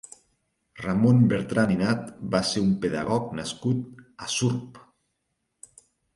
[0.85, 3.85] Ramon Bertran i Nat va ser un pedagog nascut
[4.29, 4.83] a Surp.